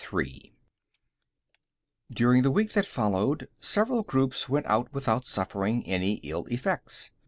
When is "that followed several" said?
2.73-4.01